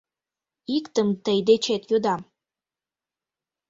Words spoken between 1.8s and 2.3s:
йодам.